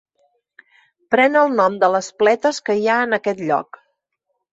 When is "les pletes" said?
1.95-2.61